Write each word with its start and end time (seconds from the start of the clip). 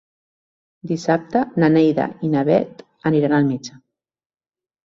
Dissabte 0.91 1.43
na 1.63 1.69
Neida 1.75 2.07
i 2.29 2.31
na 2.37 2.45
Bet 2.49 2.83
aniran 3.11 3.39
al 3.41 3.49
metge. 3.53 3.79